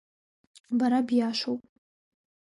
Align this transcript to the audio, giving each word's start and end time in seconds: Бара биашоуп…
Бара 0.77 0.99
биашоуп… 1.07 1.61